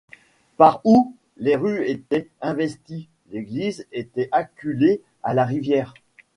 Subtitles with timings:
[0.57, 1.13] Par où?
[1.37, 5.93] les rues étaient investies, l’église était acculée à la rivière.